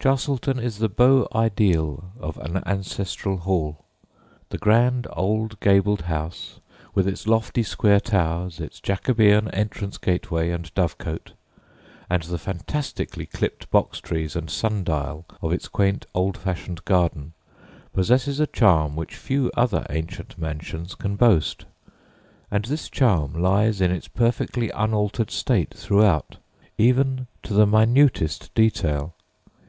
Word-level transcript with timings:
Chastleton 0.00 0.58
is 0.58 0.78
the 0.78 0.88
beau 0.88 1.28
ideal 1.32 2.10
of 2.18 2.38
an 2.38 2.60
ancestral 2.66 3.36
hall. 3.36 3.84
The 4.48 4.58
grand 4.58 5.06
old 5.12 5.60
gabled 5.60 6.00
house, 6.00 6.58
with 6.92 7.06
its 7.06 7.28
lofty 7.28 7.62
square 7.62 8.00
towers, 8.00 8.58
its 8.58 8.80
Jacobean 8.80 9.46
entrance 9.52 9.96
gateway 9.96 10.50
and 10.50 10.74
dovecote, 10.74 11.34
and 12.10 12.24
the 12.24 12.36
fantastically 12.36 13.26
clipped 13.26 13.70
box 13.70 14.00
trees 14.00 14.34
and 14.34 14.50
sun 14.50 14.82
dial 14.82 15.24
of 15.40 15.52
its 15.52 15.68
quaint 15.68 16.04
old 16.16 16.36
fashioned 16.36 16.84
garden, 16.84 17.32
possesses 17.92 18.40
a 18.40 18.48
charm 18.48 18.96
which 18.96 19.14
few 19.14 19.52
other 19.56 19.86
ancient 19.88 20.36
mansions 20.36 20.96
can 20.96 21.14
boast, 21.14 21.64
and 22.50 22.64
this 22.64 22.88
charm 22.90 23.40
lies 23.40 23.80
in 23.80 23.92
its 23.92 24.08
perfectly 24.08 24.68
unaltered 24.70 25.30
state 25.30 25.72
throughout, 25.72 26.38
even 26.76 27.28
to 27.44 27.54
the 27.54 27.66
minutest 27.68 28.52
detail. 28.56 29.14